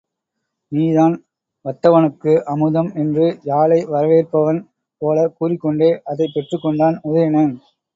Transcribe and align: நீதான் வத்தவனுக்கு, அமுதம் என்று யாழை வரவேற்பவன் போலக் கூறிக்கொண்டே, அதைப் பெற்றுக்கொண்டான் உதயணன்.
நீதான் 0.67 1.25
வத்தவனுக்கு, 1.65 2.41
அமுதம் 2.43 2.91
என்று 2.95 3.39
யாழை 3.43 3.85
வரவேற்பவன் 3.85 4.65
போலக் 4.97 5.35
கூறிக்கொண்டே, 5.37 6.01
அதைப் 6.03 6.31
பெற்றுக்கொண்டான் 6.35 6.99
உதயணன். 7.03 7.59